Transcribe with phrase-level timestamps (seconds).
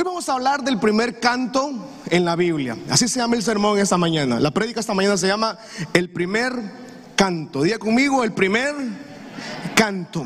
[0.00, 1.72] Hoy vamos a hablar del primer canto
[2.08, 2.74] en la Biblia.
[2.88, 4.40] Así se llama el sermón esta mañana.
[4.40, 5.58] La prédica esta mañana se llama
[5.92, 6.54] el primer
[7.14, 7.62] canto.
[7.64, 8.74] Diga conmigo, el primer
[9.74, 10.24] canto.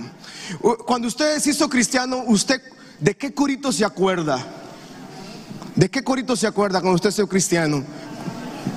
[0.87, 2.63] Cuando usted se hizo cristiano, ¿usted
[3.01, 4.47] de qué corito se acuerda?
[5.75, 7.83] ¿De qué corito se acuerda cuando usted se cristiano?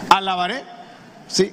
[0.10, 0.64] ¿Alabaré?
[1.28, 1.52] Sí.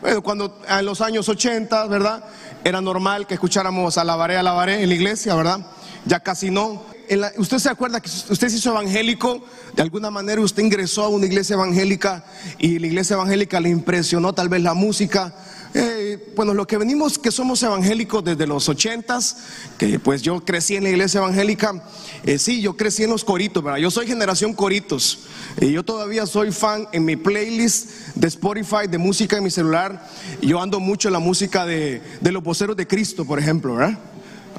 [0.00, 2.22] Bueno, cuando en los años 80, ¿verdad?
[2.62, 5.66] Era normal que escucháramos alabaré, alabaré en la iglesia, ¿verdad?
[6.04, 6.96] Ya casi no
[7.36, 9.44] usted se acuerda que usted se hizo evangélico,
[9.74, 12.24] de alguna manera usted ingresó a una iglesia evangélica
[12.58, 15.34] y la iglesia evangélica le impresionó tal vez la música.
[15.74, 19.36] Eh, bueno, lo que venimos que somos evangélicos desde los ochentas,
[19.76, 21.82] que pues yo crecí en la iglesia evangélica,
[22.24, 23.78] eh, sí, yo crecí en los coritos, ¿verdad?
[23.78, 25.20] Yo soy generación coritos
[25.60, 30.08] y yo todavía soy fan en mi playlist de Spotify de música en mi celular.
[30.40, 33.98] Yo ando mucho en la música de, de los voceros de Cristo, por ejemplo, ¿verdad?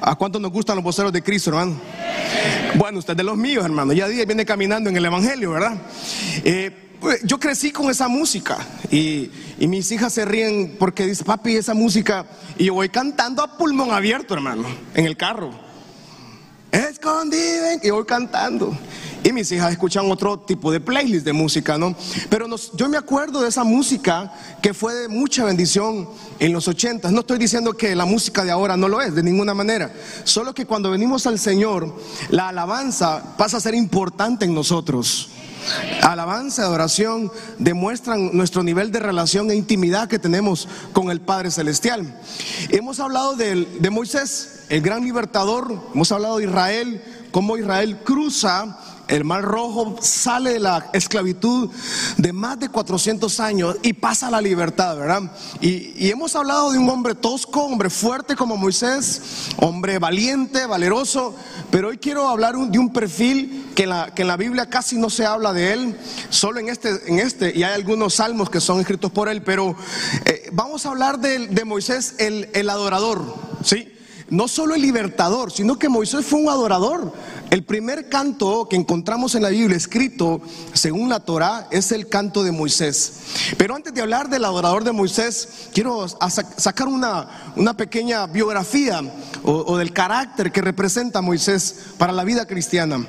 [0.00, 1.76] ¿A cuánto nos gustan los voceros de Cristo, hermano?
[2.76, 3.92] Bueno, usted de los míos, hermano.
[3.92, 5.76] Ya día viene caminando en el Evangelio, ¿verdad?
[6.44, 8.58] Eh, pues, yo crecí con esa música
[8.90, 12.26] y, mis hijas se ríen porque dice, papi, esa música.
[12.58, 15.50] Y yo voy cantando a pulmón abierto, hermano, en el carro.
[16.70, 18.76] Escondido, y voy cantando.
[19.22, 21.94] Y mis hijas escuchan otro tipo de playlist de música, ¿no?
[22.30, 27.12] Pero yo me acuerdo de esa música que fue de mucha bendición en los ochentas.
[27.12, 29.92] No estoy diciendo que la música de ahora no lo es, de ninguna manera.
[30.24, 31.94] Solo que cuando venimos al Señor,
[32.30, 35.28] la alabanza pasa a ser importante en nosotros.
[36.00, 42.18] Alabanza, adoración demuestran nuestro nivel de relación e intimidad que tenemos con el Padre Celestial.
[42.70, 48.78] Hemos hablado de Moisés, el gran libertador, hemos hablado de Israel, cómo Israel cruza
[49.10, 51.68] el mar rojo sale de la esclavitud
[52.16, 55.22] de más de 400 años y pasa a la libertad, ¿verdad?
[55.60, 61.34] Y, hemos hablado de un hombre tosco, hombre fuerte como Moisés, hombre valiente, valeroso,
[61.70, 65.52] pero hoy quiero hablar de un perfil que en, la, Biblia casi no se habla
[65.52, 65.96] de él,
[66.28, 69.74] solo en este, en este, y hay algunos salmos que son escritos por él, pero
[70.24, 73.34] eh, vamos a hablar de, de Moisés, el, el adorador,
[73.64, 73.92] ¿sí?
[74.30, 77.12] No solo el libertador, sino que Moisés fue un adorador.
[77.50, 80.40] El primer canto que encontramos en la Biblia escrito
[80.72, 83.12] según la Torá es el canto de Moisés.
[83.58, 89.02] Pero antes de hablar del adorador de Moisés, quiero sacar una, una pequeña biografía
[89.42, 93.04] o, del carácter que representa Moisés para la vida cristiana.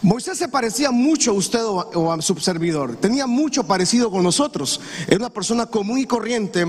[0.00, 4.80] Moisés se parecía mucho a usted o a, su servidor, tenía mucho parecido con nosotros,
[5.08, 6.64] era una persona común y corriente,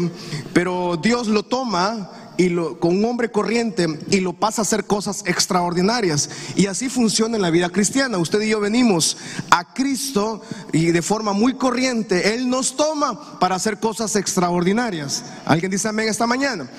[0.52, 4.86] pero Dios lo toma y lo, con un hombre corriente y lo pasa a hacer
[4.86, 6.30] cosas extraordinarias.
[6.56, 8.18] Y así funciona en la vida cristiana.
[8.18, 9.18] Usted y yo venimos
[9.52, 10.42] a Cristo
[10.72, 15.26] y de forma muy corriente, Él nos toma para hacer cosas extraordinarias.
[15.44, 16.70] ¿Alguien dice amén esta mañana?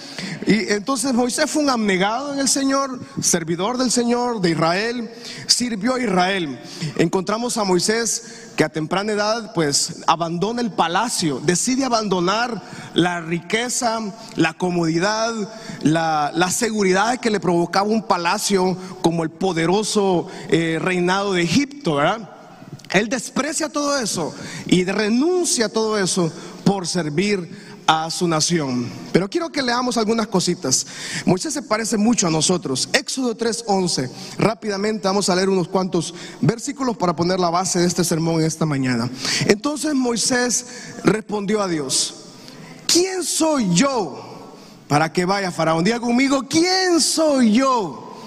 [0.47, 5.11] Y entonces Moisés fue un abnegado en el Señor, servidor del Señor, de Israel,
[5.47, 6.59] sirvió a Israel.
[6.97, 12.61] Encontramos a Moisés que a temprana edad pues abandona el palacio, decide abandonar
[12.93, 14.01] la riqueza,
[14.37, 15.33] la comodidad,
[15.83, 22.29] la, seguridad que le provocaba un palacio como el poderoso eh, reinado de Egipto, ¿verdad?
[22.91, 24.35] Él desprecia todo eso
[24.67, 26.31] y renuncia a todo eso
[26.63, 28.89] por servir a su nación.
[29.13, 30.87] Pero quiero que leamos algunas cositas.
[31.27, 32.89] Moisés se parece mucho a nosotros.
[32.93, 34.09] Éxodo 3:11.
[34.39, 38.65] Rápidamente vamos a leer unos cuantos versículos para poner la base de este sermón esta
[38.65, 39.11] mañana.
[39.45, 40.67] Entonces Moisés
[41.03, 42.15] respondió a Dios,
[42.87, 44.55] ¿quién soy yo
[44.87, 45.83] para que vaya Faraón?
[45.83, 48.23] Diga conmigo, ¿quién soy yo?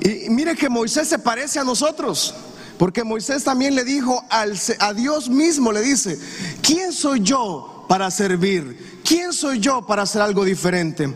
[0.00, 2.34] Y mire que Moisés se parece a nosotros.
[2.78, 6.18] Porque Moisés también le dijo al, a Dios mismo, le dice,
[6.62, 9.00] ¿quién soy yo para servir?
[9.04, 11.12] ¿Quién soy yo para hacer algo diferente?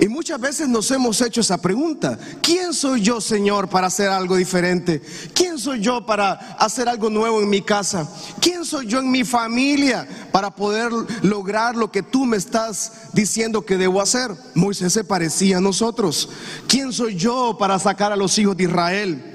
[0.00, 2.18] Y muchas veces nos hemos hecho esa pregunta.
[2.42, 5.00] ¿Quién soy yo, Señor, para hacer algo diferente?
[5.34, 8.10] ¿Quién soy yo para hacer algo nuevo en mi casa?
[8.40, 10.90] ¿Quién soy yo en mi familia para poder
[11.22, 14.32] lograr lo que tú me estás diciendo que debo hacer?
[14.54, 16.28] Moisés se parecía a nosotros.
[16.66, 19.34] ¿Quién soy yo para sacar a los hijos de Israel?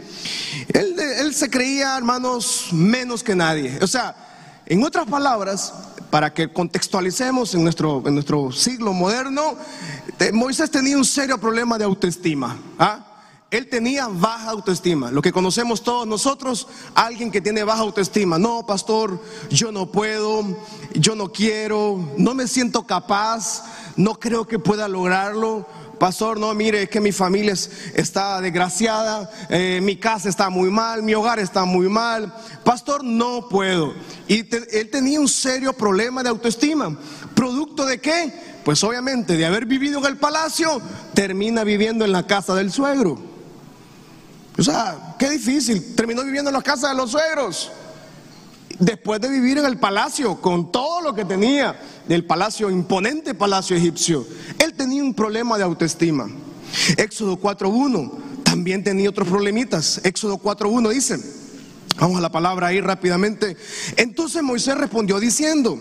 [0.70, 3.80] Él, se creía, hermanos, menos que nadie.
[3.82, 4.16] O sea,
[4.66, 5.74] en otras palabras,
[6.14, 9.56] para que contextualicemos en nuestro, en nuestro siglo moderno,
[10.32, 12.56] Moisés tenía un serio problema de autoestima.
[12.78, 13.04] ¿ah?
[13.50, 18.38] Él tenía baja autoestima, lo que conocemos todos nosotros, alguien que tiene baja autoestima.
[18.38, 19.20] No, pastor,
[19.50, 20.56] yo no puedo,
[20.94, 23.64] yo no quiero, no me siento capaz,
[23.96, 25.66] no creo que pueda lograrlo.
[26.00, 27.54] Pastor, no, mire, es que mi familia
[27.94, 32.34] está desgraciada, eh, mi casa está muy mal, mi hogar está muy mal.
[32.64, 33.94] Pastor, no puedo.
[34.28, 34.40] Y
[34.76, 36.98] él tenía un serio problema de autoestima.
[37.34, 38.34] ¿Producto de qué?
[38.64, 40.82] Pues obviamente de haber vivido en el palacio,
[41.14, 43.20] termina viviendo en la casa del suegro.
[44.58, 45.96] O sea, qué difícil.
[45.96, 47.72] Terminó viviendo en la casa de los suegros.
[48.80, 53.78] Después de vivir en el palacio con todo lo que tenía del palacio, imponente palacio
[53.78, 54.26] egipcio,
[54.60, 56.28] él tenía un problema de autoestima.
[56.98, 58.12] Éxodo 4.1
[58.44, 60.02] también tenía otros problemitas.
[60.04, 61.20] Éxodo 4.1 dice,
[62.00, 63.58] vamos a la palabra ahí rápidamente.
[63.96, 65.78] Entonces Moisés respondió diciendo,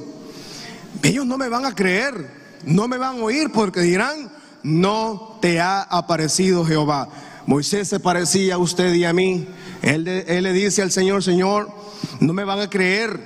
[1.02, 2.30] ellos no me van a creer,
[2.64, 4.30] no me van a oír porque dirán,
[4.62, 7.08] no te ha aparecido Jehová.
[7.46, 9.46] Moisés se parecía a usted y a mí.
[9.82, 11.70] Él, le dice al Señor, Señor,
[12.20, 13.20] no me van a creer.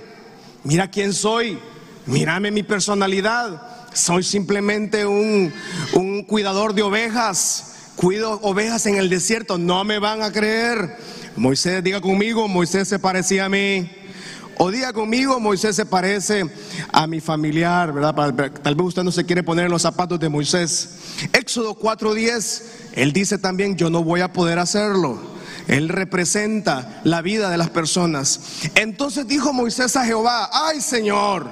[0.65, 1.59] Mira quién soy.
[2.07, 3.89] Mírame mi personalidad.
[3.93, 5.53] Soy simplemente un,
[5.95, 7.75] un cuidador de ovejas.
[7.97, 9.59] Cuido ovejas en el desierto.
[9.59, 10.97] No me van a creer.
[11.37, 13.91] Moisés, diga conmigo, Moisés se parecía a mí.
[14.59, 16.45] O diga conmigo, Moisés se parece
[16.91, 18.15] a mi familiar, ¿verdad?
[18.63, 20.97] Tal vez usted no se quiere poner en los zapatos de Moisés.
[21.35, 22.63] Éxodo 4:10,
[22.95, 25.36] él dice también, yo no voy a poder hacerlo.
[25.67, 28.41] Él representa la vida de las personas.
[28.75, 31.51] Entonces dijo Moisés a Jehová, ay Señor,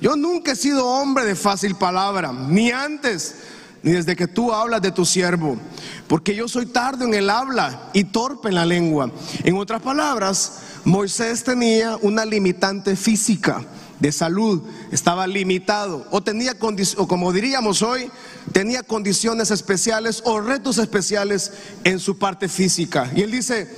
[0.00, 3.36] yo nunca he sido hombre de fácil palabra, ni antes,
[3.82, 5.56] ni desde que tú hablas de tu siervo,
[6.06, 9.10] porque yo soy tardo en el habla y torpe en la lengua.
[9.44, 13.64] En otras palabras, Moisés tenía una limitante física
[14.00, 14.62] de salud,
[14.92, 16.54] estaba limitado o tenía
[16.96, 18.10] o como diríamos hoy,
[18.52, 21.52] tenía condiciones especiales o retos especiales
[21.84, 23.10] en su parte física.
[23.14, 23.68] Y él dice,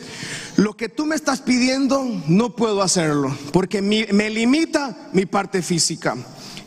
[0.60, 6.16] lo que tú me estás pidiendo no puedo hacerlo porque me limita mi parte física.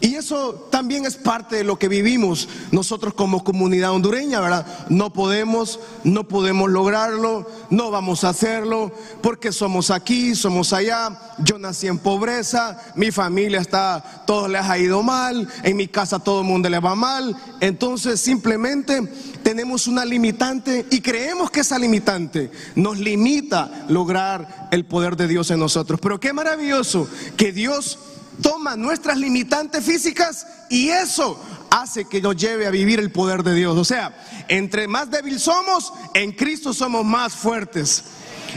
[0.04, 4.68] Y eso también es parte de lo que vivimos nosotros como comunidad hondureña, ¿verdad?
[4.90, 8.92] No podemos, no podemos lograrlo, no vamos a hacerlo,
[9.22, 11.18] porque somos aquí, somos allá.
[11.38, 16.20] Yo nací en pobreza, mi familia está, todos les ha ido mal, en mi casa
[16.20, 17.38] todo el mundo le va mal.
[17.62, 19.08] Entonces simplemente
[19.44, 25.52] tenemos una limitante y creemos que esa limitante nos limita lograr el poder de Dios
[25.52, 26.00] en nosotros.
[26.02, 27.08] Pero qué maravilloso
[27.38, 28.00] que Dios
[28.42, 33.54] toma nuestras limitantes físicas y eso hace que nos lleve a vivir el poder de
[33.54, 33.78] Dios.
[33.78, 34.16] O sea,
[34.48, 38.04] entre más débil somos, en Cristo somos más fuertes.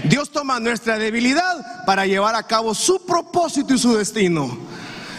[0.05, 4.57] Dios toma nuestra debilidad para llevar a cabo su propósito y su destino.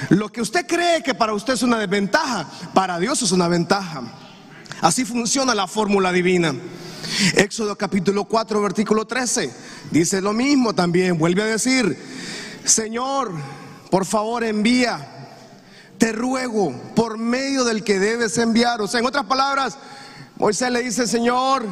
[0.09, 4.03] Lo que usted cree que para usted es una desventaja, para Dios es una ventaja.
[4.81, 6.53] Así funciona la fórmula divina.
[7.35, 9.51] Éxodo capítulo 4, versículo 13.
[9.91, 11.17] Dice lo mismo también.
[11.17, 11.97] Vuelve a decir,
[12.63, 13.31] Señor,
[13.89, 15.29] por favor envía,
[15.97, 18.81] te ruego, por medio del que debes enviar.
[18.81, 19.77] O sea, en otras palabras,
[20.35, 21.65] Moisés le dice, Señor,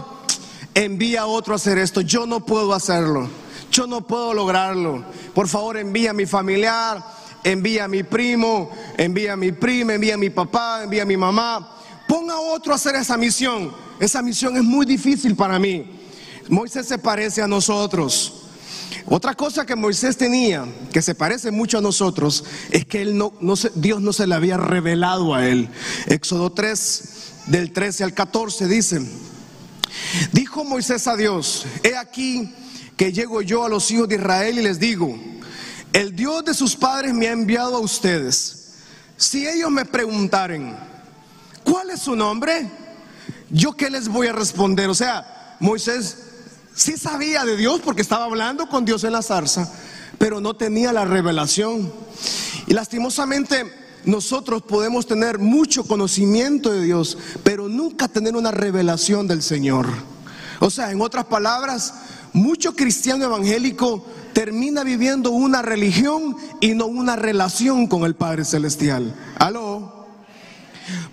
[0.73, 3.29] envía a otro a hacer esto, yo no puedo hacerlo,
[3.71, 5.03] yo no puedo lograrlo.
[5.33, 7.03] Por favor, envía a mi familiar,
[7.43, 11.17] envía a mi primo, envía a mi prima, envía a mi papá, envía a mi
[11.17, 11.71] mamá.
[12.15, 13.75] Ponga a otro a hacer esa misión.
[13.99, 15.85] Esa misión es muy difícil para mí.
[16.47, 18.45] Moisés se parece a nosotros.
[19.05, 23.33] Otra cosa que Moisés tenía, que se parece mucho a nosotros, es que él no,
[23.75, 25.67] Dios no se le había revelado a él.
[26.05, 27.03] Éxodo 3,
[27.47, 29.01] del 13 al 14, dice,
[30.31, 32.49] dijo Moisés a Dios, he aquí
[32.95, 35.19] que llego yo a los hijos de Israel y les digo,
[35.91, 38.77] el Dios de sus padres me ha enviado a ustedes.
[39.17, 40.94] Si ellos me preguntaren,
[41.65, 42.71] ¿cuál es su nombre?
[43.49, 44.89] ¿Yo qué les voy a responder?
[44.89, 46.25] O sea, Moisés
[46.75, 49.71] Sí sabía de Dios porque estaba hablando con Dios en la zarza,
[50.17, 51.91] pero no tenía la revelación.
[52.67, 53.71] Y lastimosamente
[54.03, 59.87] nosotros podemos tener mucho conocimiento de Dios, pero nunca tener una revelación del Señor.
[60.59, 61.93] O sea, en otras palabras,
[62.33, 69.15] mucho cristiano evangélico termina viviendo una religión y no una relación con el Padre Celestial.
[69.39, 69.94] Aló.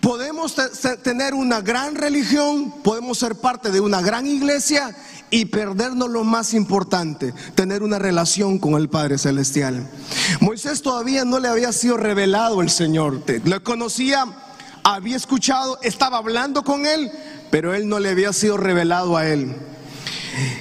[0.02, 0.56] Podemos
[1.04, 4.96] tener una gran religión, podemos ser parte de una gran iglesia
[5.30, 9.88] y perdernos lo más importante, tener una relación con el Padre Celestial.
[10.40, 14.26] Moisés todavía no le había sido revelado el Señor, lo conocía,
[14.82, 17.08] había escuchado, estaba hablando con él,
[17.52, 19.54] pero él no le había sido revelado a él.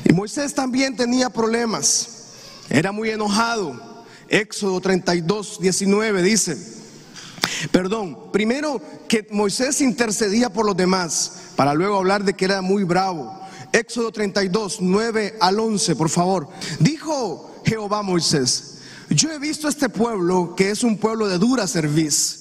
[0.07, 2.27] Y Moisés también tenía problemas,
[2.69, 3.89] era muy enojado.
[4.29, 6.80] Éxodo 32, 19 dice,
[7.71, 12.83] perdón, primero que Moisés intercedía por los demás, para luego hablar de que era muy
[12.83, 13.39] bravo.
[13.71, 16.49] Éxodo 32, 9 al 11, por favor.
[16.79, 18.79] Dijo Jehová Moisés,
[19.09, 22.37] yo he visto este pueblo que es un pueblo de dura cerviz.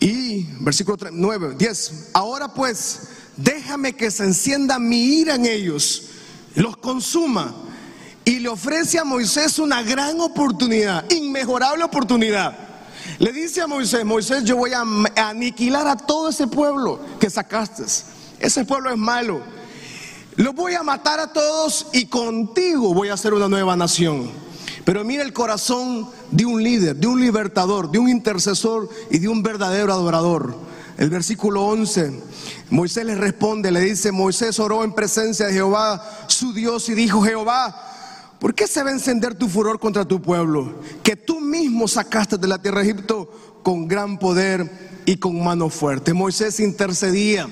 [0.00, 3.00] Y versículo 9, 10, ahora pues
[3.36, 6.10] déjame que se encienda mi ira en ellos,
[6.54, 7.54] los consuma.
[8.24, 12.67] Y le ofrece a Moisés una gran oportunidad, inmejorable oportunidad.
[13.18, 14.84] Le dice a Moisés, Moisés, yo voy a
[15.28, 17.84] aniquilar a todo ese pueblo que sacaste.
[18.38, 19.42] Ese pueblo es malo
[20.38, 24.30] los voy a matar a todos y contigo voy a hacer una nueva nación.
[24.84, 29.26] Pero mira el corazón de un líder, de un libertador, de un intercesor y de
[29.26, 30.54] un verdadero adorador.
[30.96, 32.22] El versículo 11,
[32.70, 37.20] Moisés le responde, le dice, Moisés oró en presencia de Jehová, su Dios, y dijo,
[37.20, 37.97] Jehová,
[38.38, 40.80] ¿por qué se va a encender tu furor contra tu pueblo?
[41.02, 45.70] Que tú mismo sacaste de la tierra de Egipto con gran poder y con mano
[45.70, 46.12] fuerte.
[46.12, 47.48] Moisés intercedía.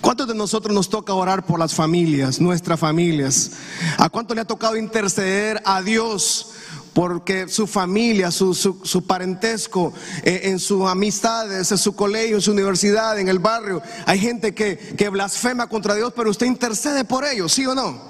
[0.00, 3.52] ¿Cuántos de nosotros nos toca orar por las familias, nuestras familias?
[3.98, 6.52] ¿A cuánto le ha tocado interceder a Dios?
[6.96, 13.18] porque su familia, su, parentesco, eh, en sus amistades, en su colegio, en su universidad,
[13.18, 17.52] en el barrio, hay gente que, que blasfema contra Dios, pero usted intercede por ellos,
[17.52, 18.00] ¿sí o no?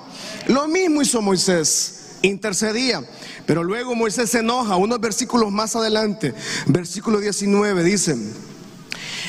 [0.46, 3.02] Lo mismo hizo Moisés, intercedía.
[3.46, 6.34] Pero luego Moisés se enoja, unos versículos más adelante,
[6.66, 8.16] versículo 19 dice,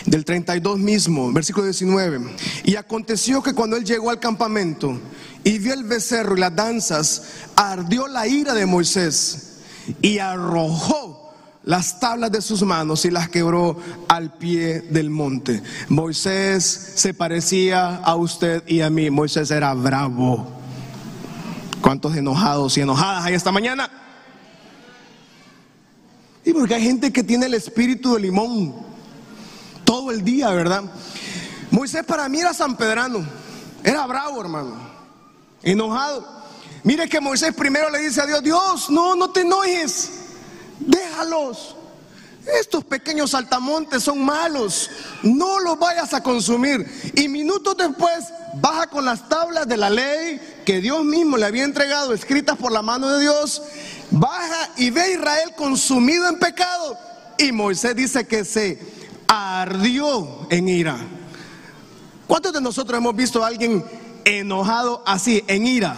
[0.06, 2.22] del 32 mismo, versículo 19,
[2.64, 5.00] y aconteció que cuando él llegó al campamento
[5.44, 7.24] y vio el becerro y las danzas,
[7.56, 9.60] ardió la ira de Moisés
[10.02, 11.18] y arrojó
[11.68, 13.78] las tablas de sus manos y las quebró
[14.08, 15.62] al pie del monte.
[15.90, 19.10] Moisés se parecía a usted y a mí.
[19.10, 20.48] Moisés era bravo.
[21.82, 23.90] ¿Cuántos enojados y enojadas hay esta mañana?
[26.44, 28.74] Y porque hay gente que tiene el espíritu de limón
[29.86, 30.84] todo el día, ¿verdad?
[31.72, 33.26] Moisés para mí era sanpedrano,
[33.84, 34.76] era bravo, hermano,
[35.64, 36.26] enojado.
[36.84, 40.12] Mire que Moisés primero le dice a Dios, Dios, no, no te enojes,
[40.80, 41.77] déjalos.
[42.48, 44.90] Estos pequeños saltamontes son malos,
[45.22, 46.86] no los vayas a consumir.
[47.16, 48.26] Y minutos después
[48.56, 52.72] baja con las tablas de la ley que Dios mismo le había entregado, escritas por
[52.72, 53.62] la mano de Dios,
[54.12, 56.98] baja y ve a Israel consumido en pecado.
[57.38, 58.80] Y Moisés dice que se
[59.28, 60.98] ardió en ira.
[62.28, 63.84] ¿Cuántos de nosotros hemos visto a alguien
[64.24, 65.96] enojado así, en ira?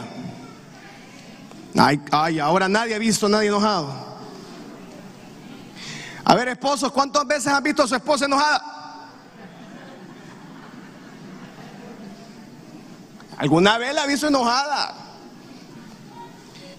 [1.75, 4.08] Ay, ay, ahora nadie ha visto a nadie enojado.
[6.29, 8.63] A ver, esposos, ¿cuántas veces han visto a su esposa enojada?
[13.35, 14.93] ¿Alguna vez la visto enojada?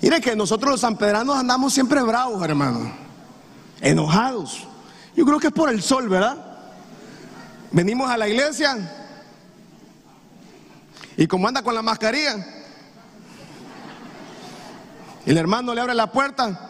[0.00, 2.92] Mire que nosotros los sanpedranos andamos siempre bravos, hermano.
[3.80, 4.68] Enojados.
[5.16, 6.36] Yo creo que es por el sol, ¿verdad?
[7.72, 8.78] Venimos a la iglesia
[11.16, 12.36] y como anda con la mascarilla,
[15.26, 16.69] el hermano le abre la puerta.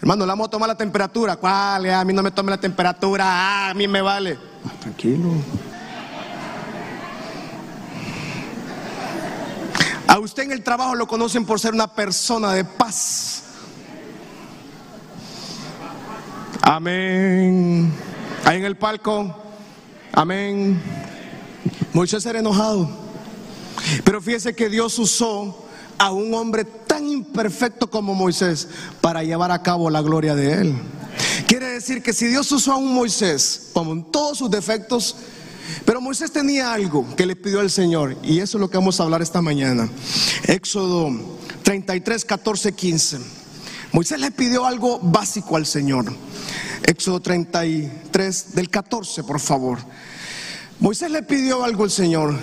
[0.00, 0.24] Hermano.
[0.24, 1.36] le vamos a tomar la temperatura.
[1.36, 1.90] ¿Cuál?
[1.90, 3.24] A mí no me tome la temperatura.
[3.26, 4.38] Ah, a mí me vale.
[4.64, 5.30] Ah, tranquilo.
[10.06, 13.44] A usted en el trabajo lo conocen por ser una persona de paz.
[16.62, 17.92] Amén.
[18.44, 19.36] Ahí en el palco.
[20.12, 20.82] Amén.
[21.92, 22.90] Moisés era enojado.
[24.04, 26.64] Pero fíjese que Dios usó a un hombre
[27.08, 28.68] imperfecto como Moisés
[29.00, 30.74] para llevar a cabo la gloria de él.
[31.46, 35.16] Quiere decir que si Dios usó a un Moisés, con todos sus defectos,
[35.84, 39.00] pero Moisés tenía algo que le pidió al Señor, y eso es lo que vamos
[39.00, 39.88] a hablar esta mañana.
[40.46, 41.10] Éxodo
[41.62, 43.18] 33, 14, 15.
[43.92, 46.06] Moisés le pidió algo básico al Señor.
[46.86, 49.78] Éxodo 33, del 14, por favor.
[50.78, 52.34] Moisés le pidió algo al Señor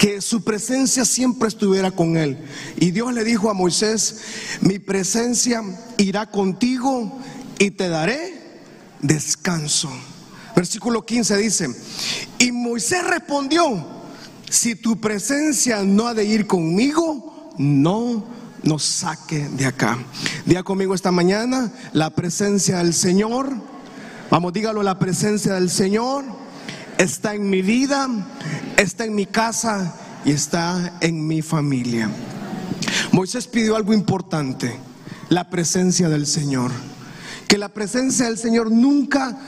[0.00, 2.38] que su presencia siempre estuviera con él.
[2.78, 4.22] Y Dios le dijo a Moisés,
[4.62, 5.62] mi presencia
[5.98, 7.20] irá contigo
[7.58, 8.62] y te daré
[9.02, 9.90] descanso.
[10.56, 11.68] Versículo 15 dice,
[12.38, 13.86] y Moisés respondió,
[14.48, 18.24] si tu presencia no ha de ir conmigo, no
[18.62, 19.98] nos saque de acá.
[20.46, 23.54] Día conmigo esta mañana, la presencia del Señor.
[24.30, 26.39] Vamos, dígalo, la presencia del Señor
[27.00, 28.08] está en mi vida,
[28.76, 32.10] está en mi casa y está en mi familia.
[33.12, 34.76] Moisés pidió algo importante,
[35.30, 36.70] la presencia del Señor.
[37.48, 39.38] Que la presencia del Señor nunca,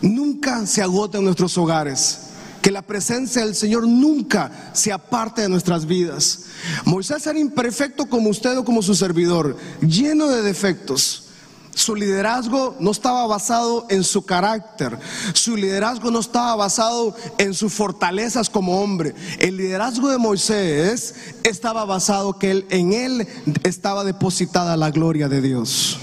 [0.00, 2.18] nunca se agote en nuestros hogares.
[2.62, 6.46] Que la presencia del Señor nunca se aparte de nuestras vidas.
[6.86, 11.31] Moisés era imperfecto como usted o como su servidor, lleno de defectos.
[11.74, 14.98] Su liderazgo no estaba basado en su carácter.
[15.32, 19.14] Su liderazgo no estaba basado en sus fortalezas como hombre.
[19.38, 21.14] El liderazgo de Moisés
[21.44, 23.26] estaba basado que él, en él
[23.64, 25.98] estaba depositada la gloria de Dios.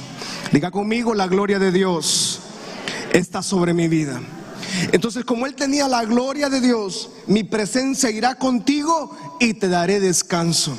[0.52, 2.40] Diga conmigo, la gloria de Dios
[3.14, 4.20] está sobre mi vida.
[4.92, 10.00] Entonces, como él tenía la gloria de Dios, mi presencia irá contigo y te daré
[10.00, 10.76] descanso.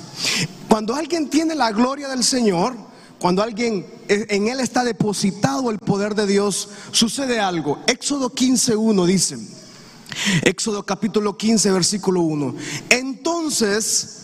[0.68, 2.89] Cuando alguien tiene la gloria del Señor,
[3.20, 7.78] cuando alguien en él está depositado el poder de Dios, sucede algo.
[7.86, 9.38] Éxodo 15:1 dice.
[10.42, 12.54] Éxodo capítulo 15 versículo 1.
[12.88, 14.16] Entonces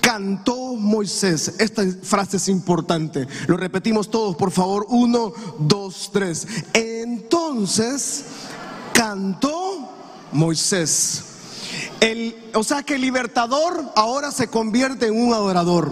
[0.00, 1.56] cantó Moisés.
[1.58, 3.26] Esta frase es importante.
[3.46, 4.86] Lo repetimos todos, por favor.
[4.88, 6.46] Uno, dos, tres.
[6.72, 8.24] Entonces
[8.94, 9.90] cantó
[10.32, 11.24] Moisés.
[12.00, 15.90] El, o sea que el libertador ahora se convierte en un adorador.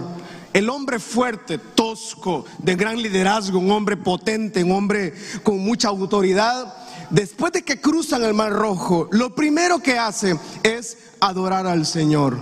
[0.57, 6.73] El hombre fuerte, tosco, de gran liderazgo, un hombre potente, un hombre con mucha autoridad,
[7.11, 12.39] después de que cruzan el Mar Rojo, lo primero que hace es adorar al Señor.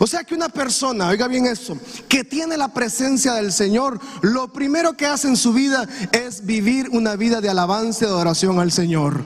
[0.00, 1.76] O sea que una persona, oiga bien eso,
[2.08, 6.88] que tiene la presencia del Señor, lo primero que hace en su vida es vivir
[6.92, 9.22] una vida de alabanza y adoración al Señor.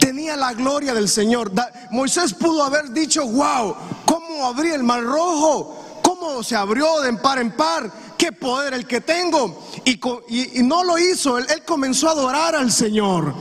[0.00, 1.52] Tenía la gloria del Señor.
[1.92, 5.81] Moisés pudo haber dicho, wow, ¿cómo abrí el mar rojo?
[6.22, 7.90] ¿Cómo se abrió de par en par?
[8.16, 9.60] ¿Qué poder el que tengo?
[9.84, 13.34] Y, no lo hizo, él comenzó a adorar al Señor.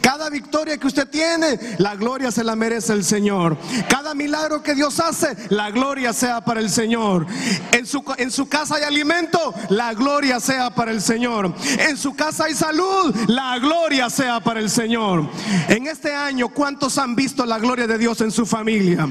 [0.00, 3.56] Cada victoria que usted tiene, la gloria se la merece el Señor.
[3.88, 7.28] Cada milagro que Dios hace, la gloria sea para el Señor.
[7.70, 11.54] En su, en su casa hay alimento, la gloria sea para el Señor.
[11.78, 15.30] En su casa hay salud, la gloria sea para el Señor.
[15.68, 19.08] En este año, ¿cuántos han visto la gloria de Dios en su familia?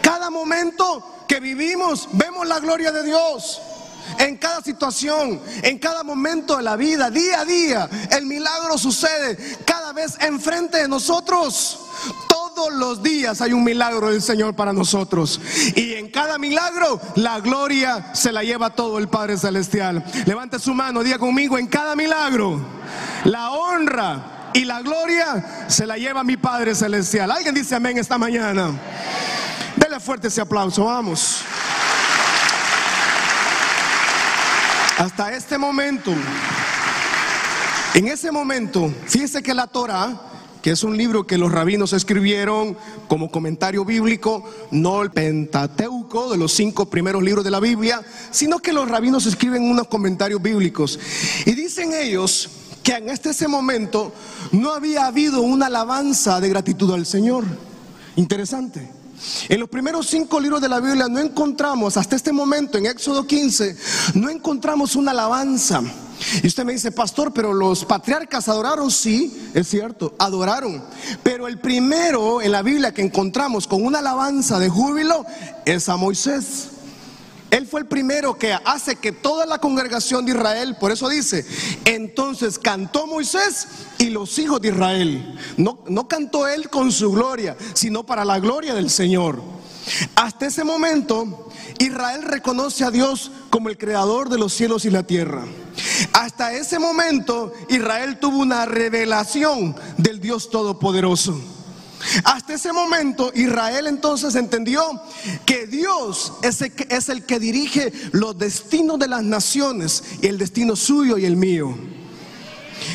[0.00, 3.62] Cada momento que vivimos, vemos la gloria de Dios
[4.18, 7.88] en cada situación, en cada momento de la vida, día a día.
[8.10, 11.78] El milagro sucede cada vez enfrente de nosotros.
[12.28, 15.40] Todos los días hay un milagro del Señor para nosotros.
[15.76, 20.04] Y en cada milagro la gloria se la lleva todo el Padre Celestial.
[20.26, 22.58] Levante su mano, diga conmigo, en cada milagro
[23.22, 27.30] la honra y la gloria se la lleva mi Padre Celestial.
[27.30, 28.72] ¿Alguien dice amén esta mañana?
[30.02, 31.42] Fuerte ese aplauso, vamos.
[34.96, 36.12] Hasta este momento,
[37.94, 40.18] en ese momento, fíjese que la Torah,
[40.62, 42.76] que es un libro que los rabinos escribieron
[43.08, 48.58] como comentario bíblico, no el Pentateuco de los cinco primeros libros de la Biblia, sino
[48.58, 50.98] que los rabinos escriben unos comentarios bíblicos.
[51.44, 52.48] Y dicen ellos
[52.82, 54.14] que en este ese momento
[54.52, 57.44] no había habido una alabanza de gratitud al Señor.
[58.16, 58.99] Interesante.
[59.48, 63.26] En los primeros cinco libros de la Biblia no encontramos, hasta este momento, en Éxodo
[63.26, 63.76] 15,
[64.14, 65.82] no encontramos una alabanza.
[66.42, 70.84] Y usted me dice, pastor, pero los patriarcas adoraron, sí, es cierto, adoraron.
[71.22, 75.24] Pero el primero en la Biblia que encontramos con una alabanza de júbilo
[75.64, 76.68] es a Moisés.
[77.50, 81.44] Él fue el primero que hace que toda la congregación de Israel, por eso dice,
[81.84, 83.66] entonces cantó Moisés
[83.98, 85.38] y los hijos de Israel.
[85.56, 89.42] No, no cantó él con su gloria, sino para la gloria del Señor.
[90.14, 95.02] Hasta ese momento, Israel reconoce a Dios como el creador de los cielos y la
[95.02, 95.44] tierra.
[96.12, 101.59] Hasta ese momento, Israel tuvo una revelación del Dios Todopoderoso.
[102.24, 104.82] Hasta ese momento Israel entonces entendió
[105.44, 110.26] que Dios es el que, es el que dirige los destinos de las naciones y
[110.26, 111.76] el destino suyo y el mío.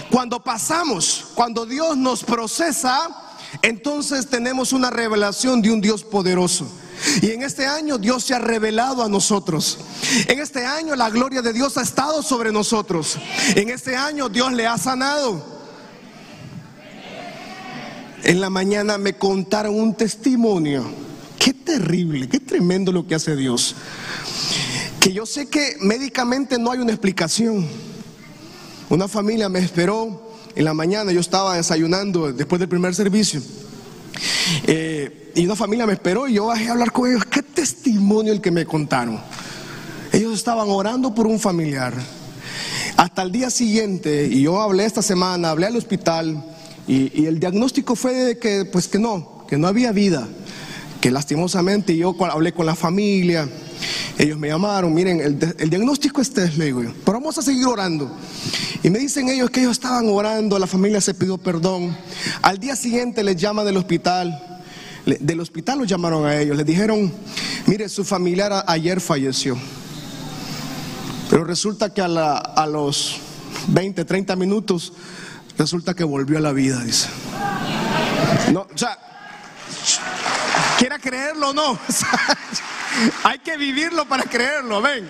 [0.09, 3.25] Cuando pasamos, cuando Dios nos procesa,
[3.61, 6.67] entonces tenemos una revelación de un Dios poderoso.
[7.21, 9.77] Y en este año Dios se ha revelado a nosotros.
[10.27, 13.17] En este año la gloria de Dios ha estado sobre nosotros.
[13.55, 15.54] En este año Dios le ha sanado.
[18.25, 20.83] En la mañana me contaron un testimonio.
[21.37, 23.75] Qué terrible, qué tremendo lo que hace Dios.
[24.99, 27.67] Que yo sé que médicamente no hay una explicación.
[28.89, 33.43] Una familia me esperó en la mañana, yo estaba desayunando después del primer servicio.
[34.65, 37.25] Eh, y una familia me esperó y yo bajé a hablar con ellos.
[37.25, 39.19] Qué testimonio el que me contaron.
[40.11, 41.93] Ellos estaban orando por un familiar.
[42.97, 46.54] Hasta el día siguiente, y yo hablé esta semana, hablé al hospital
[46.87, 50.27] y, el diagnóstico fue que, pues que no, que no había vida,
[51.01, 53.49] que lastimosamente yo hablé con la familia,
[54.17, 58.09] ellos me llamaron, miren, el, diagnóstico este le digo pero vamos a seguir orando.
[58.83, 61.97] Y me dicen ellos que ellos estaban orando, la familia se pidió perdón.
[62.41, 64.61] Al día siguiente les llaman del hospital,
[65.05, 67.11] del hospital los llamaron a ellos, les dijeron,
[67.65, 69.57] mire, su familiar ayer falleció.
[71.29, 73.17] Pero resulta que a, a los
[73.67, 74.93] 20, 30 minutos
[75.57, 77.07] resulta que volvió a la vida, dice.
[78.51, 78.97] No, o sea,
[80.77, 81.79] quiera creerlo o no.
[83.23, 85.09] hay que vivirlo para creerlo, ven.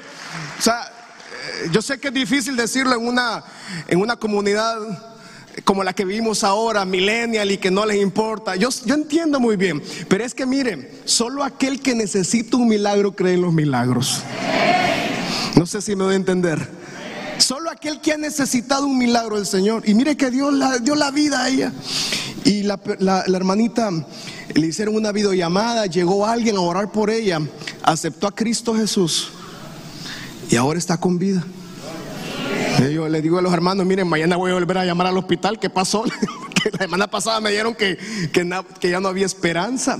[0.57, 3.43] O sea, eh, yo sé que es difícil decirlo en una,
[3.87, 4.77] en una comunidad
[5.63, 8.55] como la que vivimos ahora, millennial y que no les importa.
[8.55, 13.15] Yo, yo entiendo muy bien, pero es que miren, solo aquel que necesita un milagro
[13.15, 14.23] cree en los milagros.
[15.55, 16.84] No sé si me doy a entender.
[17.37, 19.87] Solo aquel que ha necesitado un milagro del Señor.
[19.87, 21.73] Y mire que Dios la, dio la vida a ella.
[22.43, 22.79] Y la,
[23.27, 23.89] hermanita
[24.53, 27.41] le hicieron una videollamada, llegó alguien a orar por ella,
[27.83, 29.29] aceptó a Cristo Jesús
[30.49, 31.43] y ahora está con vida.
[32.93, 35.59] Yo le digo a los hermanos, miren, mañana voy a volver a llamar al hospital,
[35.59, 36.03] ¿qué pasó?
[36.71, 37.97] la semana pasada me dijeron que,
[38.31, 39.97] que, ya no había esperanza.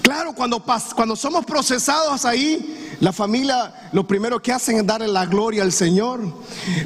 [0.00, 5.26] Claro, cuando, cuando somos procesados ahí, la familia lo primero que hacen es darle la
[5.26, 6.20] gloria al Señor,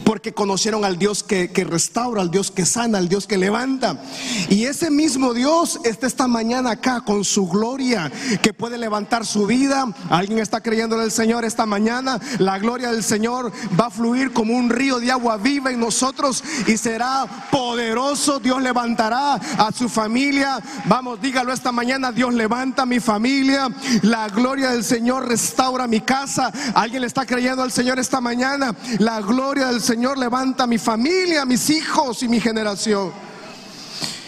[0.02, 4.00] porque conocieron al Dios que, restaura, al Dios que sana, al Dios que levanta.
[4.48, 9.46] Y ese mismo Dios está esta mañana acá con su gloria, que puede levantar su
[9.46, 9.86] vida.
[10.08, 12.18] Alguien está creyendo en el Señor esta mañana.
[12.38, 16.42] La gloria del Señor va a fluir como un río de agua viva en nosotros
[16.66, 18.40] y será poderoso.
[18.40, 20.60] Dios levantará a su familia.
[20.86, 23.68] Vamos, dígalo esta mañana, Dios levanta a mi familia.
[24.00, 26.50] La gloria del Señor restaura mi casa.
[26.74, 28.74] Alguien le está creyendo al Señor esta mañana.
[28.98, 33.12] La gloria del Señor levanta a mi familia, a mis hijos y mi generación.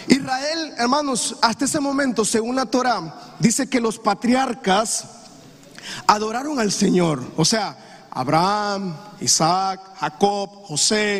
[0.07, 5.05] Israel, hermanos, hasta ese momento, según la Torah, dice que los patriarcas
[6.07, 7.23] adoraron al Señor.
[7.37, 7.77] O sea,
[8.11, 11.19] Abraham, Isaac, Jacob, José,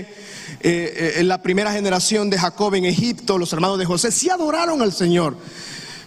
[0.59, 4.81] eh, eh, la primera generación de Jacob en Egipto, los hermanos de José, sí adoraron
[4.81, 5.37] al Señor.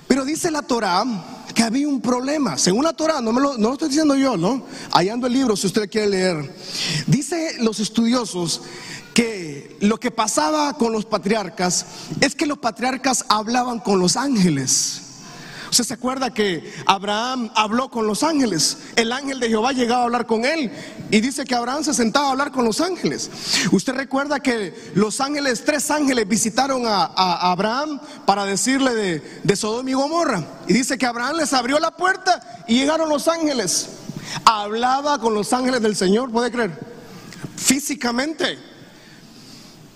[0.08, 1.04] Pero dice la Torah
[1.52, 2.58] que había un problema.
[2.58, 4.64] Según la Torah, no, me lo, no lo estoy diciendo yo, ¿no?
[4.92, 6.54] Hallando el libro si usted quiere leer.
[7.06, 8.62] Dice los estudiosos
[9.14, 11.86] que lo que pasaba con los patriarcas
[12.20, 15.01] es que los patriarcas hablaban con los ángeles.
[15.72, 18.76] Usted se acuerda que Abraham habló con los ángeles.
[18.94, 20.70] El ángel de Jehová llegaba a hablar con él.
[21.10, 23.30] Y dice que Abraham se sentaba a hablar con los ángeles.
[23.72, 27.06] Usted recuerda que los ángeles, tres ángeles visitaron a,
[27.50, 30.44] Abraham para decirle de, de Sodoma y Gomorra.
[30.68, 33.88] Y dice que Abraham les abrió la puerta y llegaron los ángeles.
[34.44, 36.78] Hablaba con los ángeles del Señor, ¿puede creer?
[37.56, 38.58] Físicamente.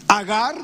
[0.08, 0.54] Agar,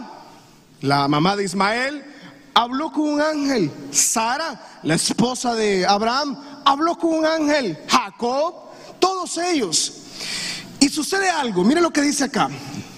[0.80, 2.11] la mamá de Ismael,
[2.54, 3.70] habló con un ángel.
[3.90, 7.78] Sara, la esposa de Abraham, habló con un ángel.
[7.88, 8.54] Jacob,
[8.98, 9.92] todos ellos.
[10.80, 12.50] Y sucede algo, mire lo que dice acá.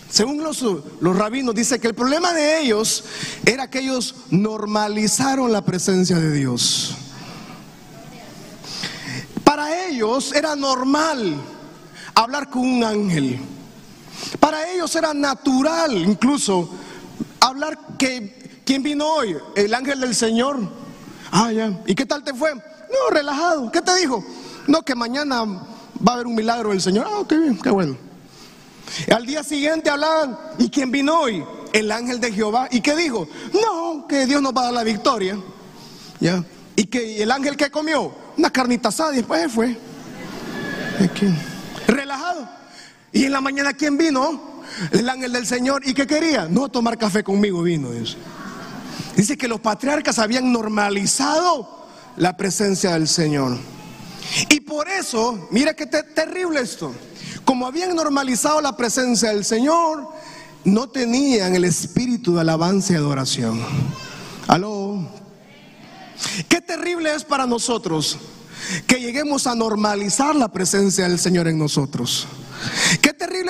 [0.08, 3.04] Según los, los rabinos, dice que el problema de ellos
[3.44, 6.94] era que ellos normalizaron la presencia de Dios.
[9.42, 11.36] Para ellos era normal
[12.14, 13.40] hablar con un ángel.
[14.38, 16.70] Para ellos era natural incluso
[17.40, 19.36] hablar que ¿Quién vino hoy?
[19.54, 20.58] El ángel del Señor.
[21.30, 21.72] Ah, ya.
[21.86, 22.54] ¿Y qué tal te fue?
[22.54, 23.70] No, relajado.
[23.70, 24.24] ¿Qué te dijo?
[24.66, 27.06] No, que mañana va a haber un milagro del Señor.
[27.08, 27.96] Ah, qué bien, qué bueno.
[29.14, 31.44] Al día siguiente hablaban, ¿y quién vino hoy?
[31.72, 32.68] El ángel de Jehová.
[32.70, 33.28] ¿Y qué dijo?
[33.52, 35.38] No, que Dios nos va a dar la victoria.
[36.20, 36.44] ¿Ya?
[36.76, 38.14] ¿Y que el ángel que comió?
[38.36, 39.76] Una carnita asada y después se fue.
[41.86, 42.48] Relajado.
[43.12, 44.62] ¿Y en la mañana quién vino?
[44.90, 45.82] El ángel del Señor.
[45.86, 46.46] ¿Y qué quería?
[46.48, 48.16] No tomar café conmigo vino, Dios.
[49.16, 53.58] Dice que los patriarcas habían normalizado la presencia del Señor.
[54.48, 56.92] Y por eso, mira qué terrible esto.
[57.44, 60.08] Como habían normalizado la presencia del Señor,
[60.64, 63.60] no tenían el espíritu de alabanza y adoración.
[64.48, 65.08] Aló.
[66.48, 68.18] Qué terrible es para nosotros
[68.86, 72.26] que lleguemos a normalizar la presencia del Señor en nosotros.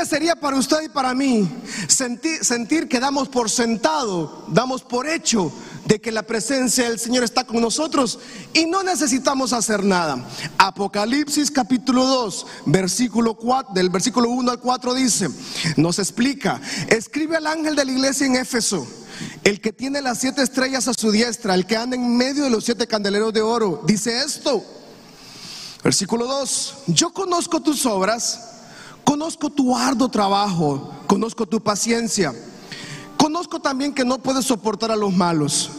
[0.05, 1.49] Sería para usted y para mí
[1.89, 5.53] sentir, sentir, que damos por sentado, damos por hecho
[5.85, 8.19] de que la presencia del Señor está con nosotros
[8.53, 10.27] y no necesitamos hacer nada.
[10.59, 15.29] Apocalipsis capítulo 2, versículo 4, del versículo 1 al 4 dice,
[15.77, 18.87] nos explica, escribe al ángel de la iglesia en Éfeso.
[19.45, 22.51] El que tiene las siete estrellas a su diestra, el que anda en medio de
[22.51, 24.65] los siete candeleros de oro, dice esto.
[25.85, 28.54] Versículo 2, yo conozco tus obras
[29.05, 32.35] Conozco tu arduo trabajo, conozco tu paciencia.
[33.17, 35.71] Conozco también que no puedes soportar a los malos.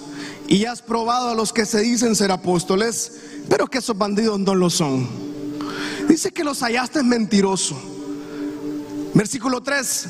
[0.48, 3.12] Y has probado a los que se dicen ser apóstoles,
[3.50, 5.08] pero que esos bandidos no lo son.
[6.08, 7.76] Dice que los hallaste mentiroso.
[9.14, 10.08] Versículo 3.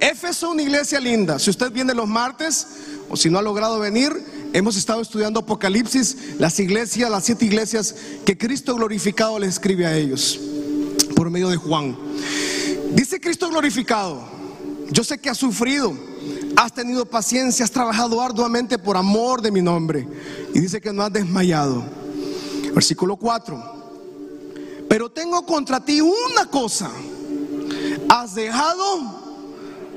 [0.00, 1.38] Éfeso, una iglesia linda.
[1.38, 2.66] Si usted viene los martes,
[3.08, 4.12] o si no ha logrado venir,
[4.52, 7.94] hemos estado estudiando Apocalipsis, las iglesias, las siete iglesias
[8.24, 10.40] que Cristo glorificado le escribe a ellos
[11.14, 11.96] por medio de Juan.
[12.94, 14.22] Dice Cristo glorificado,
[14.90, 15.96] yo sé que has sufrido,
[16.56, 20.06] has tenido paciencia, has trabajado arduamente por amor de mi nombre.
[20.54, 21.82] Y dice que no has desmayado.
[22.74, 23.82] Versículo 4.
[24.88, 26.90] Pero tengo contra ti una cosa.
[28.08, 29.22] Has dejado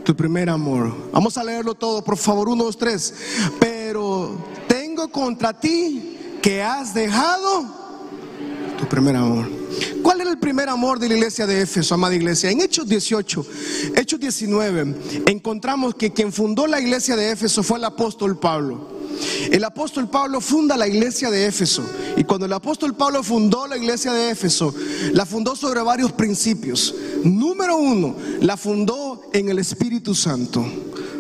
[0.06, 0.96] tu primer amor.
[1.12, 3.14] Vamos a leerlo todo, por favor, uno, dos, tres.
[3.60, 7.85] Pero tengo contra ti que has dejado
[8.78, 9.48] tu primer amor.
[10.02, 12.52] ¿Cuál era el primer amor de la iglesia de Éfeso, amada iglesia?
[12.52, 13.46] En Hechos 18,
[13.96, 14.96] Hechos 19,
[15.28, 18.94] encontramos que quien fundó la iglesia de Éfeso fue el apóstol Pablo.
[19.50, 21.84] el apóstol Pablo funda la iglesia de Éfeso.
[22.18, 24.74] Y cuando el apóstol Pablo fundó la iglesia de Éfeso,
[25.14, 26.94] la fundó sobre varios principios.
[27.24, 30.66] Número uno, la fundó en el Espíritu Santo.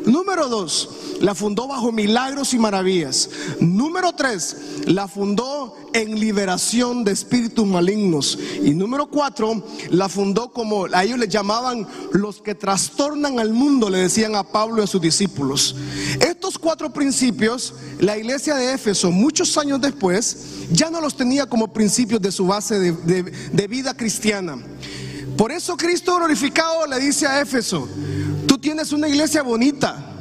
[0.06, 0.89] Número dos,
[1.20, 3.30] la fundó bajo milagros y maravillas.
[3.60, 8.38] Número tres, la fundó en liberación de espíritus malignos.
[8.62, 13.89] Y número cuatro, la fundó como a ellos le llamaban los que trastornan al mundo,
[13.89, 15.76] le decían a Pablo y a sus discípulos.
[16.20, 20.38] Estos cuatro principios, la iglesia de Éfeso, muchos años después,
[20.72, 24.58] ya no los tenía como principios de su base de, de vida cristiana.
[25.38, 27.88] Por eso Cristo glorificado le dice a Éfeso,
[28.48, 30.15] tú tienes una iglesia bonita,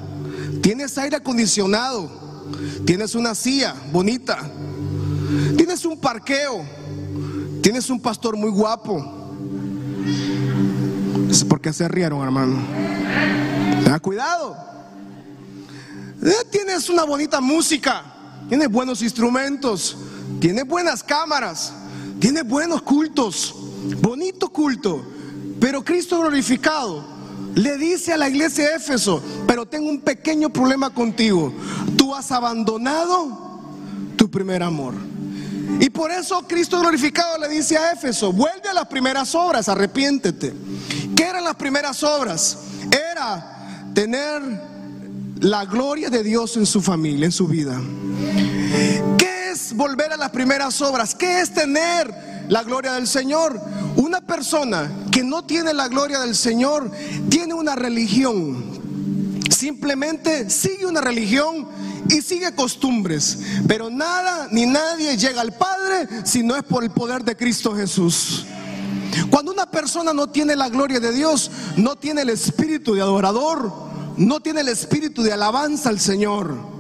[0.65, 2.11] Tienes aire acondicionado.
[2.87, 4.51] Tienes una silla bonita.
[5.59, 6.65] Tienes un parqueo.
[7.63, 9.37] Tienes un pastor muy guapo.
[11.29, 12.63] Es porque se rieron, hermano.
[13.85, 14.57] Ten cuidado.
[16.23, 18.03] Eh, tienes una bonita música.
[18.49, 19.99] Tienes buenos instrumentos.
[20.41, 21.75] Tienes buenas cámaras.
[22.19, 23.55] Tienes buenos cultos.
[24.01, 25.05] Bonito culto.
[25.61, 27.05] Pero Cristo glorificado
[27.55, 31.53] le dice a la iglesia de Éfeso, pero tengo un pequeño problema contigo.
[31.97, 33.63] Tú has abandonado
[34.17, 34.95] tu primer amor.
[35.81, 40.53] Y por eso Cristo glorificado le dice a Éfeso, vuelve a las primeras obras, arrepiéntete.
[41.17, 42.59] ¿Qué eran las primeras obras?
[42.91, 44.43] Era tener
[45.41, 47.81] la gloria de Dios en su familia, en su vida.
[49.19, 51.15] ¿Qué es volver a las primeras obras?
[51.15, 53.61] ¿Qué es tener la gloria del Señor?
[53.97, 56.91] Una persona que no tiene la gloria del Señor
[57.29, 58.65] tiene una religión.
[59.51, 61.69] Simplemente sigue una religión
[62.09, 63.39] y sigue costumbres.
[63.67, 67.75] Pero nada ni nadie llega al Padre si no es por el poder de Cristo
[67.75, 68.47] Jesús.
[69.31, 73.73] Cuando una persona no tiene la gloria de Dios, no tiene el espíritu de adorador,
[74.17, 76.74] no tiene el espíritu de alabanza al Señor.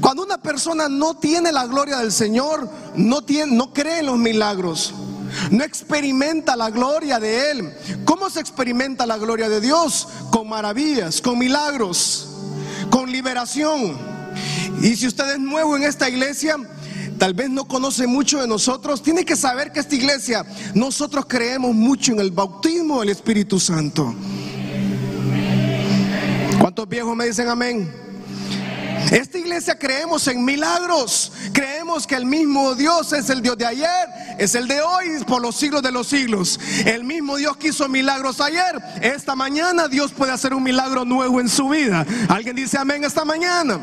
[0.00, 4.18] Cuando una persona no tiene la gloria del Señor, no, tiene, no cree en los
[4.18, 4.94] milagros
[5.50, 7.72] no experimenta la gloria de Él.
[8.04, 10.08] ¿Cómo se experimenta la gloria de Dios?
[10.30, 12.28] Con maravillas, con milagros,
[12.90, 13.96] con liberación.
[14.82, 16.56] Y si usted es nuevo en esta iglesia,
[17.18, 21.74] tal vez no conoce mucho de nosotros, tiene que saber que esta iglesia, nosotros creemos
[21.74, 24.14] mucho en el bautismo del Espíritu Santo.
[26.60, 27.99] ¿Cuántos viejos me dicen amén?
[29.10, 31.32] Esta iglesia creemos en milagros.
[31.52, 35.42] Creemos que el mismo Dios es el Dios de ayer, es el de hoy, por
[35.42, 36.60] los siglos de los siglos.
[36.86, 38.80] El mismo Dios que hizo milagros ayer.
[39.02, 42.06] Esta mañana Dios puede hacer un milagro nuevo en su vida.
[42.28, 43.80] ¿Alguien dice amén esta mañana?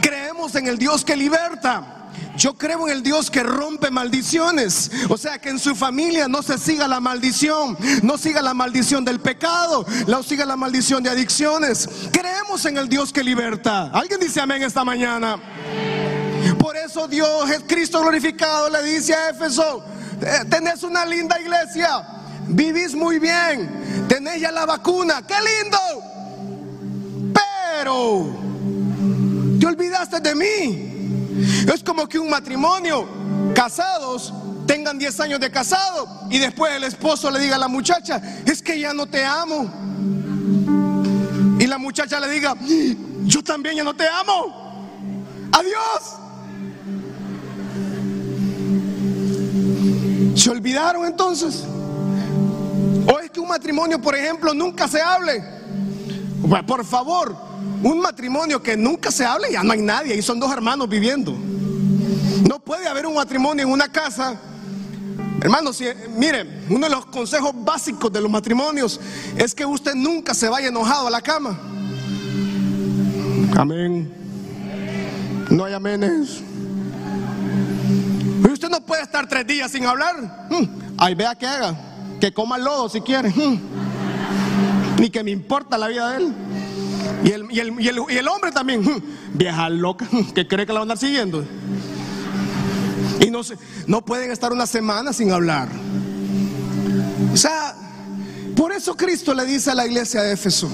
[0.00, 2.05] Creemos en el Dios que liberta.
[2.36, 4.90] Yo creo en el Dios que rompe maldiciones.
[5.08, 9.04] O sea, que en su familia no se siga la maldición, no siga la maldición
[9.04, 11.88] del pecado, no siga la maldición de adicciones.
[12.12, 13.90] Creemos en el Dios que liberta.
[13.92, 15.38] ¿Alguien dice amén esta mañana?
[16.58, 19.84] Por eso Dios, es Cristo glorificado, le dice a Éfeso,
[20.20, 22.06] eh, tenés una linda iglesia,
[22.46, 25.78] vivís muy bien, tenés ya la vacuna, qué lindo.
[27.34, 28.26] Pero
[29.58, 30.95] te olvidaste de mí.
[31.72, 33.08] Es como que un matrimonio,
[33.54, 34.32] casados,
[34.66, 38.62] tengan 10 años de casado y después el esposo le diga a la muchacha, es
[38.62, 39.70] que ya no te amo.
[41.58, 42.54] Y la muchacha le diga,
[43.24, 44.66] yo también ya no te amo.
[45.52, 46.16] Adiós.
[50.34, 51.64] ¿Se olvidaron entonces?
[53.06, 55.42] ¿O es que un matrimonio, por ejemplo, nunca se hable?
[56.66, 57.36] Por favor,
[57.82, 61.36] un matrimonio que nunca se hable, ya no hay nadie, y son dos hermanos viviendo.
[62.48, 64.38] No puede haber un matrimonio en una casa.
[65.40, 65.80] Hermanos,
[66.16, 69.00] mire, uno de los consejos básicos de los matrimonios
[69.36, 71.58] es que usted nunca se vaya enojado a la cama.
[73.56, 74.12] Amén.
[75.50, 76.42] No hay amenes.
[78.56, 80.48] Usted no puede estar tres días sin hablar.
[80.50, 80.64] Hmm,
[80.96, 81.76] ahí vea que haga.
[82.18, 83.28] Que coma lodo si quiere.
[83.28, 83.60] Hmm.
[84.98, 86.34] Ni que me importa la vida de él.
[87.24, 88.82] Y el, hombre también,
[89.32, 91.44] vieja loca, que cree que la van a andar siguiendo.
[93.20, 93.40] Y no,
[93.86, 95.68] no pueden estar una semana sin hablar.
[97.32, 97.74] O sea,
[98.54, 100.68] por eso Cristo le dice a la iglesia de Éfeso,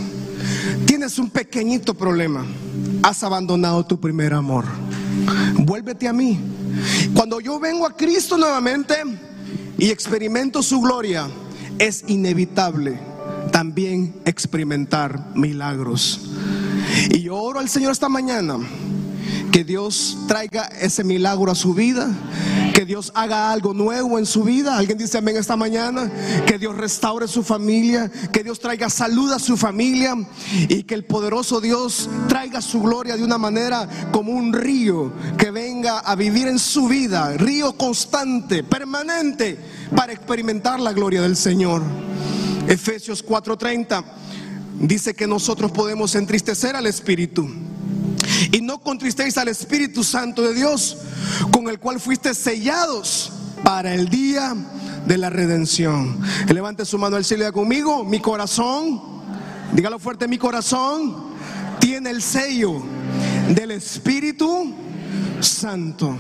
[0.86, 2.44] tienes un pequeñito problema,
[3.02, 4.64] has abandonado tu primer amor,
[5.54, 6.38] vuélvete a mí.
[7.14, 8.94] Cuando yo vengo a Cristo nuevamente
[9.78, 11.28] y experimento su gloria,
[11.78, 13.11] es inevitable
[13.50, 16.20] también experimentar milagros.
[17.10, 18.58] Y yo oro al Señor esta mañana
[19.52, 22.10] que Dios traiga ese milagro a su vida,
[22.74, 24.78] que Dios haga algo nuevo en su vida.
[24.78, 26.10] Alguien dice amén esta mañana,
[26.46, 30.16] que Dios restaure su familia, que Dios traiga salud a su familia
[30.68, 35.50] y que el poderoso Dios traiga su gloria de una manera como un río que
[35.50, 39.58] venga a vivir en su vida, río constante, permanente,
[39.94, 41.82] para experimentar la gloria del Señor.
[42.68, 44.04] Efesios 4:30
[44.80, 47.48] dice que nosotros podemos entristecer al Espíritu
[48.52, 50.98] y no contristéis al Espíritu Santo de Dios,
[51.52, 54.54] con el cual fuiste sellados para el día
[55.06, 56.18] de la redención.
[56.52, 59.00] Levante su mano al cielo y conmigo, mi corazón,
[59.72, 61.32] dígalo fuerte, mi corazón
[61.80, 62.82] tiene el sello
[63.54, 64.72] del Espíritu
[65.40, 66.16] Santo.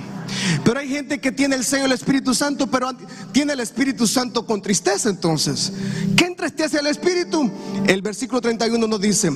[0.64, 2.90] Pero hay gente que tiene el sello del Espíritu Santo, pero
[3.32, 5.72] tiene el Espíritu Santo con tristeza entonces.
[6.16, 7.50] ¿Qué entristece al Espíritu?
[7.86, 9.30] El versículo 31 nos dice,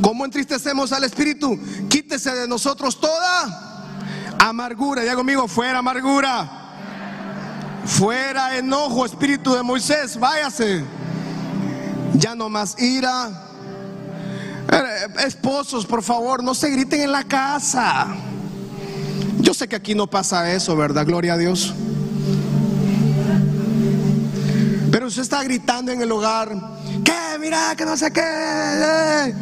[0.00, 1.58] ¿cómo entristecemos al Espíritu?
[1.88, 5.04] Quítese de nosotros toda amargura.
[5.04, 6.56] Ya conmigo, fuera amargura.
[7.84, 10.84] Fuera enojo, Espíritu de Moisés, váyase.
[12.14, 13.46] Ya no más ira.
[14.70, 18.14] Eh, esposos, por favor, no se griten en la casa.
[19.68, 21.04] Que aquí no pasa eso, ¿verdad?
[21.04, 21.74] Gloria a Dios.
[24.90, 26.48] Pero usted está gritando en el hogar,
[27.04, 27.38] ¿qué?
[27.38, 28.22] Mira, que no sé qué.
[28.22, 29.34] Eh".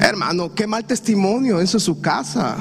[0.00, 2.56] Hermano, qué mal testimonio, eso es su casa.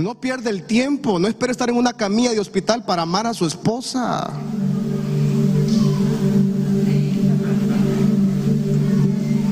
[0.00, 3.34] No pierde el tiempo, no espere estar en una camilla de hospital para amar a
[3.34, 4.30] su esposa.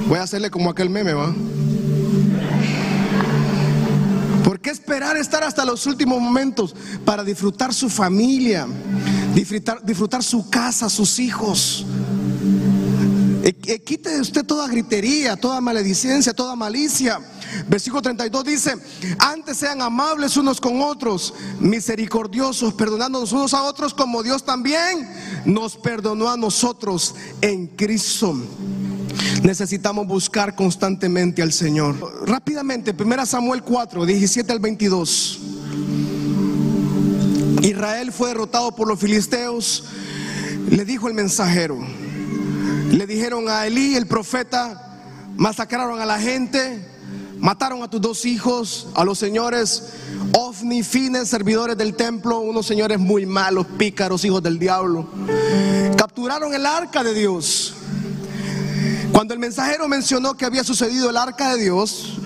[0.09, 1.35] Voy a hacerle como aquel meme, ¿va?
[4.71, 8.67] Esperar estar hasta los últimos momentos para disfrutar su familia,
[9.35, 11.85] disfrutar, disfrutar su casa, sus hijos?
[13.43, 17.19] Eh, eh, quite de usted toda gritería, toda maledicencia, toda malicia.
[17.69, 18.75] Versículo 32 dice,
[19.19, 25.09] antes sean amables unos con otros, misericordiosos, perdonándonos unos a otros como Dios también
[25.45, 28.37] nos perdonó a nosotros en Cristo.
[29.43, 31.97] Necesitamos buscar constantemente al Señor.
[32.27, 35.41] Rápidamente, 1 Samuel 4, 17 al 22.
[37.63, 39.85] Israel fue derrotado por los filisteos.
[40.69, 41.79] Le dijo el mensajero.
[42.91, 44.99] Le dijeron a Elí, el profeta,
[45.37, 46.85] masacraron a la gente,
[47.39, 49.93] mataron a tus dos hijos, a los señores
[50.37, 55.09] Ofni, Fines, servidores del templo, unos señores muy malos, pícaros, hijos del diablo.
[55.97, 57.75] Capturaron el arca de Dios
[59.13, 62.19] cuando el mensajero mencionó que había sucedido el arca de Dios,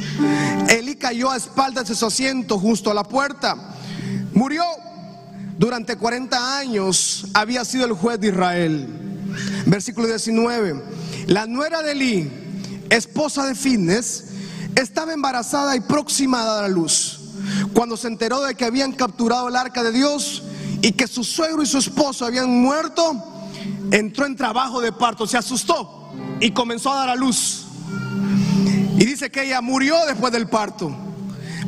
[0.69, 3.57] Elí cayó a espaldas de su asiento justo a la puerta.
[4.33, 4.63] Murió.
[5.57, 8.89] Durante 40 años había sido el juez de Israel.
[9.67, 10.83] Versículo 19.
[11.29, 12.31] La nuera de Elí,
[12.91, 14.25] esposa de Fines,
[14.75, 17.21] estaba embarazada y próxima a dar a luz.
[17.73, 20.43] Cuando se enteró de que habían capturado el arca de Dios
[20.83, 23.23] y que su suegro y su esposo habían muerto,
[23.93, 26.04] entró en trabajo de parto, se asustó
[26.41, 27.67] y comenzó a dar a luz.
[28.97, 30.95] Y dice que ella murió después del parto.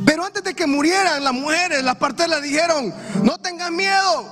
[0.05, 4.25] Pero antes de que murieran las mujeres, las parteras dijeron, no tengan miedo,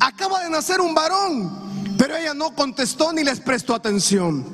[0.00, 1.96] acaba de nacer un varón.
[1.96, 4.44] Pero ella no contestó ni les prestó atención.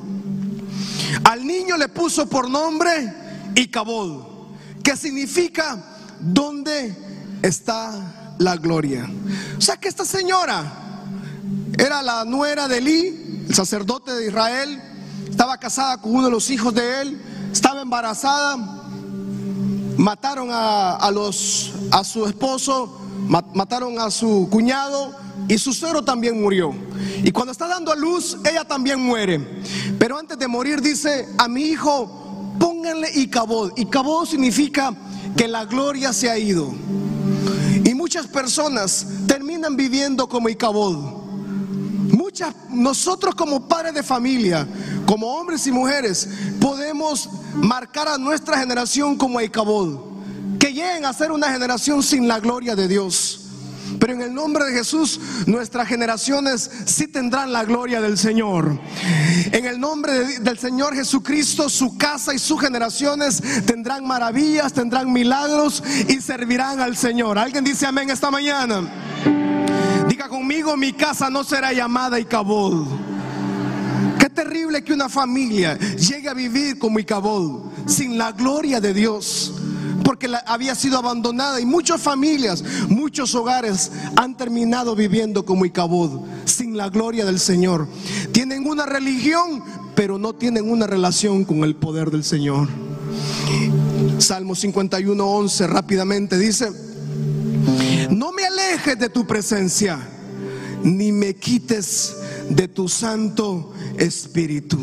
[1.24, 3.12] Al niño le puso por nombre
[3.54, 4.52] Icabod,
[4.82, 5.82] que significa
[6.20, 6.96] ¿dónde
[7.42, 9.08] está la gloria?
[9.56, 10.83] O sea que esta señora
[11.78, 14.80] era la nuera de Elí, el sacerdote de Israel,
[15.28, 18.56] estaba casada con uno de los hijos de él, estaba embarazada,
[19.96, 23.00] mataron a, los, a su esposo,
[23.54, 25.14] mataron a su cuñado
[25.48, 26.72] y su suegro también murió.
[27.22, 29.62] Y cuando está dando a luz, ella también muere.
[29.98, 33.72] Pero antes de morir dice, a mi hijo, pónganle Icabod.
[33.76, 34.94] Icabod significa
[35.36, 36.72] que la gloria se ha ido.
[37.84, 41.23] Y muchas personas terminan viviendo como Icabod
[42.70, 44.66] nosotros como padres de familia,
[45.06, 46.28] como hombres y mujeres,
[46.60, 52.40] podemos marcar a nuestra generación como Icabod, que lleguen a ser una generación sin la
[52.40, 53.40] gloria de Dios.
[54.00, 58.78] Pero en el nombre de Jesús, nuestras generaciones sí tendrán la gloria del Señor.
[59.52, 65.82] En el nombre del Señor Jesucristo, su casa y sus generaciones tendrán maravillas, tendrán milagros
[66.08, 67.38] y servirán al Señor.
[67.38, 68.90] ¿Alguien dice amén esta mañana?
[70.28, 72.86] Conmigo, mi casa no será llamada Icabod.
[74.18, 79.52] Qué terrible que una familia llegue a vivir como Icabod, sin la gloria de Dios,
[80.02, 86.76] porque había sido abandonada y muchas familias, muchos hogares han terminado viviendo como Icabod, sin
[86.76, 87.86] la gloria del Señor.
[88.32, 89.62] Tienen una religión,
[89.94, 92.68] pero no tienen una relación con el poder del Señor.
[94.18, 96.93] Salmo 51, 11 rápidamente dice,
[98.24, 99.98] no me alejes de tu presencia,
[100.82, 102.16] ni me quites
[102.48, 104.78] de tu santo espíritu.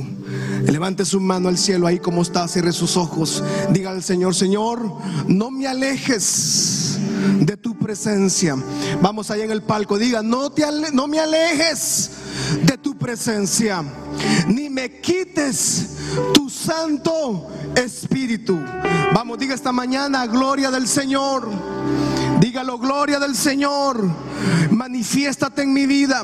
[0.68, 3.44] Levante su mano al cielo ahí como está, cierre sus ojos.
[3.72, 4.88] Diga al Señor, Señor,
[5.26, 7.00] no me alejes
[7.40, 8.56] de tu presencia.
[9.02, 10.64] Vamos allá en el palco, diga, no, te
[10.94, 12.12] no me alejes
[12.64, 13.84] de tu presencia,
[14.50, 15.98] ni me quites
[16.32, 18.60] tu santo espíritu.
[19.16, 21.50] Vamos, diga esta mañana, gloria del Señor.
[22.52, 24.06] Dígalo, gloria del Señor.
[24.72, 26.22] Manifiéstate en mi vida.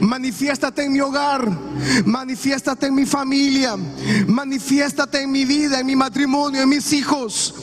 [0.00, 1.48] Manifiéstate en mi hogar,
[2.04, 3.76] manifiéstate en mi familia,
[4.26, 7.54] manifiéstate en mi vida, en mi matrimonio, en mis hijos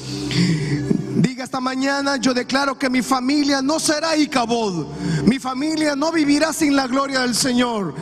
[1.50, 4.88] esta mañana, yo declaro que mi familia no será Icabod.
[5.26, 7.94] Mi familia no vivirá sin la gloria del Señor.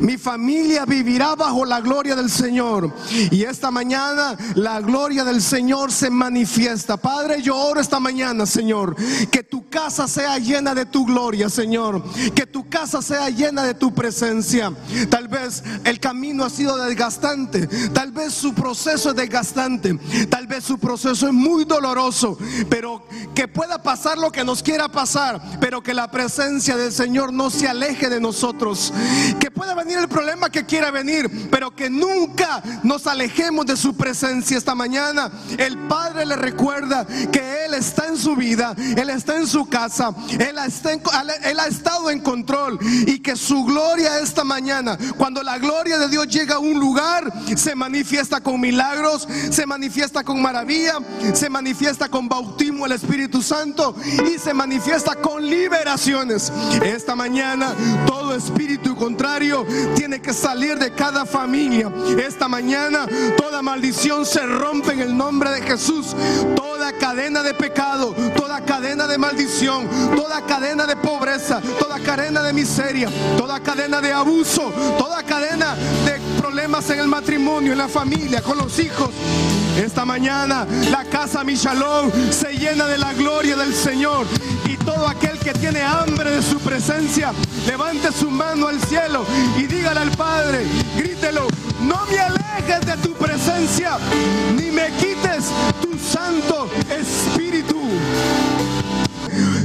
[0.00, 2.94] Mi familia vivirá bajo la gloria del Señor.
[3.30, 6.96] Y esta mañana la gloria del Señor se manifiesta.
[6.96, 8.96] Padre, yo oro esta mañana, Señor,
[9.30, 12.02] que tu casa sea llena de tu gloria, Señor.
[12.34, 14.72] Que tu casa sea llena de tu presencia.
[15.08, 17.66] Tal vez el camino ha sido desgastante.
[17.92, 19.98] Tal vez su proceso es desgastante.
[20.28, 22.38] Tal vez su proceso es muy doloroso.
[22.68, 23.02] Pero
[23.34, 27.50] que pueda pasar lo que nos quiera pasar, pero que la presencia del Señor no
[27.50, 28.92] se aleje de nosotros.
[29.38, 33.96] Que pueda venir el problema que quiera venir, pero que nunca nos alejemos de su
[33.96, 35.30] presencia esta mañana.
[35.58, 40.14] El Padre le recuerda que Él está en su vida, Él está en su casa,
[40.38, 40.58] él
[41.60, 46.28] ha estado en control y que su gloria esta mañana, cuando la gloria de Dios
[46.28, 50.94] llega a un lugar, se manifiesta con milagros, se manifiesta con maravilla,
[51.34, 52.49] se manifiesta con bautismo
[52.86, 53.94] el Espíritu Santo
[54.26, 56.52] y se manifiesta con liberaciones.
[56.82, 57.74] Esta mañana
[58.06, 61.92] todo espíritu contrario tiene que salir de cada familia.
[62.18, 66.16] Esta mañana toda maldición se rompe en el nombre de Jesús.
[66.56, 69.86] Toda cadena de pecado, toda cadena de maldición,
[70.16, 75.74] toda cadena de pobreza, toda cadena de miseria, toda cadena de abuso, toda cadena
[76.04, 79.10] de problemas en el matrimonio, en la familia, con los hijos.
[79.80, 84.26] Esta mañana la casa Michalón se llena de la gloria del Señor.
[84.66, 87.32] Y todo aquel que tiene hambre de su presencia,
[87.66, 89.24] levante su mano al cielo
[89.56, 90.66] y dígale al Padre,
[90.98, 91.46] grítelo,
[91.80, 93.96] no me alejes de tu presencia,
[94.54, 95.46] ni me quites
[95.80, 97.80] tu Santo Espíritu.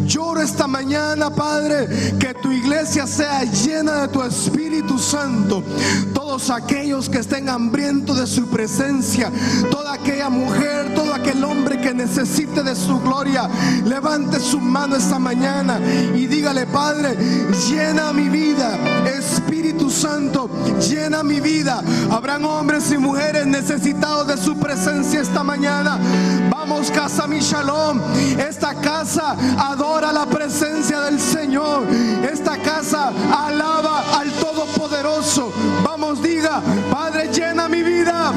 [0.05, 1.87] Lloro esta mañana, Padre,
[2.17, 5.61] que tu iglesia sea llena de tu Espíritu Santo.
[6.35, 9.31] Todos aquellos que estén hambrientos de su presencia,
[9.71, 13.49] toda aquella mujer, todo aquel hombre que necesite de su gloria,
[13.85, 15.79] levante su mano esta mañana
[16.13, 17.15] y dígale, Padre,
[17.69, 20.49] llena mi vida, Espíritu Santo,
[20.81, 21.81] llena mi vida.
[22.11, 25.97] Habrán hombres y mujeres necesitados de su presencia esta mañana.
[26.49, 28.01] Vamos, casa mi shalom.
[28.37, 31.83] Esta casa adora la presencia del Señor.
[32.29, 35.53] Esta casa alaba al Todopoderoso.
[35.83, 38.33] Vamos, diga, Padre, llena mi vida.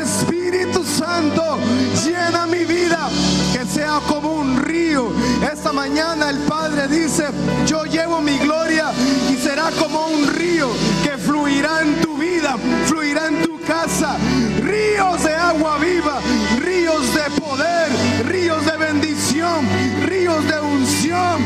[0.00, 1.58] Espíritu Santo,
[2.04, 3.08] llena mi vida.
[3.52, 5.12] Que sea como un río.
[5.52, 7.26] Esta mañana el Padre dice,
[7.66, 8.92] yo llevo mi gloria
[9.30, 10.68] y será como un río
[11.02, 12.56] que fluirá en tu vida,
[12.86, 14.16] fluirá en tu casa.
[14.60, 16.20] Ríos de agua viva,
[16.58, 17.88] ríos de poder,
[18.26, 19.58] ríos de bendición,
[20.02, 21.36] ríos de unción.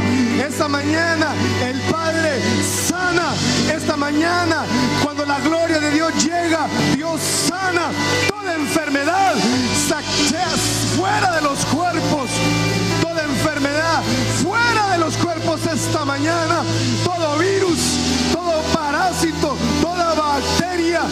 [0.48, 1.28] Esta mañana
[1.70, 2.30] el Padre
[2.88, 3.28] sana.
[3.72, 4.64] Esta mañana
[5.04, 7.86] cuando la gloria de Dios llega, Dios sana
[8.28, 9.34] toda enfermedad.
[10.96, 12.28] Fuera de los cuerpos.
[13.02, 14.02] Toda enfermedad
[14.42, 16.62] fuera de los cuerpos esta mañana.
[17.04, 17.80] Todo virus,
[18.32, 21.02] todo parásito, toda bacteria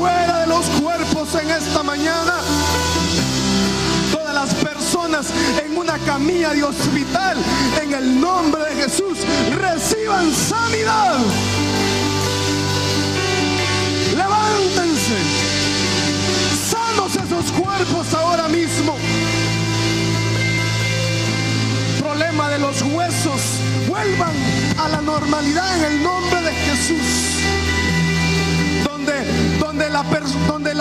[0.00, 2.40] fuera de los cuerpos en esta mañana
[4.32, 5.26] las personas
[5.62, 7.36] en una camilla de hospital,
[7.82, 9.18] en el nombre de Jesús,
[9.50, 11.18] reciban sanidad.
[14.16, 15.18] Levántense.
[16.70, 18.96] Sanos esos cuerpos ahora mismo.
[21.98, 23.42] Problema de los huesos,
[23.88, 24.34] vuelvan
[24.78, 27.49] a la normalidad en el nombre de Jesús
[29.60, 30.02] donde, la,
[30.48, 30.74] donde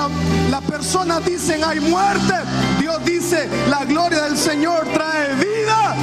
[0.68, 2.34] persona dice hay muerte,
[2.80, 5.96] Dios dice la gloria del Señor trae vida.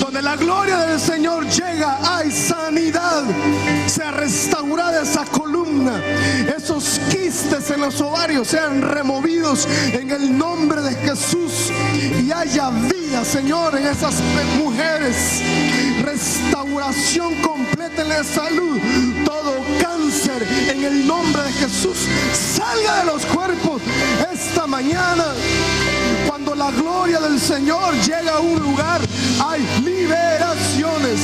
[0.00, 3.22] Donde la gloria del Señor llega, hay sanidad.
[3.86, 6.00] Se restaurada esa columna.
[6.56, 11.70] Esos quistes en los ovarios sean removidos en el nombre de Jesús.
[12.22, 14.14] Y haya vida, Señor, en esas
[14.58, 15.42] mujeres.
[16.60, 18.78] Restauración completa en la salud.
[19.24, 21.96] Todo cáncer en el nombre de Jesús
[22.34, 23.80] salga de los cuerpos.
[24.68, 25.24] mañana,
[26.28, 29.00] cuando la gloria del Señor llega a un lugar,
[29.42, 31.20] hay liberaciones.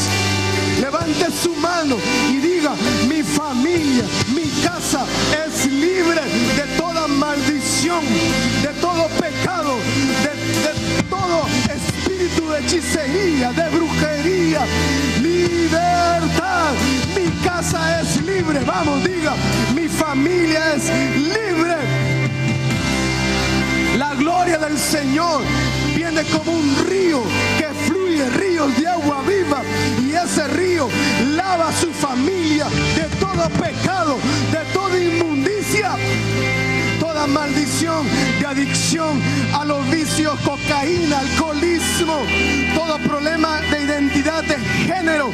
[0.81, 1.97] Levante su mano
[2.31, 2.73] y diga,
[3.07, 5.05] mi familia, mi casa
[5.47, 6.23] es libre
[6.57, 8.03] de toda maldición,
[8.63, 9.77] de todo pecado,
[10.25, 14.67] de, todo espíritu de hechicería, de brujería.
[15.23, 16.73] Libertad.
[17.15, 18.61] Mi casa es libre.
[18.65, 19.35] Vamos, diga,
[19.75, 21.77] mi familia es libre.
[23.97, 25.43] La gloria del Señor
[25.95, 27.23] viene como un río
[27.59, 29.63] que fluye, ríos de agua viva.
[30.03, 30.89] Y ese río
[31.37, 32.67] lava a su familia
[32.97, 34.19] de todo pecado,
[34.51, 34.76] de
[37.27, 38.07] maldición
[38.41, 39.21] de adicción
[39.55, 42.23] a los vicios, cocaína, alcoholismo,
[42.75, 45.31] todo problema de identidad de género.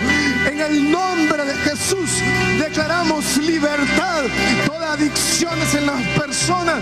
[0.46, 2.10] En el nombre de Jesús
[2.58, 4.24] declaramos libertad,
[4.66, 6.80] toda adicciones en las personas,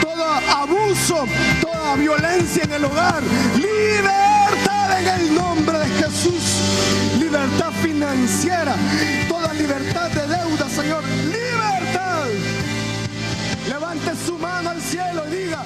[0.00, 1.26] todo abuso,
[1.60, 3.22] toda violencia en el hogar.
[3.56, 6.62] Libertad en el nombre de Jesús.
[7.18, 8.74] Libertad financiera,
[9.28, 11.04] toda libertad de deuda, Señor.
[14.06, 15.64] Levante su mano al cielo y diga,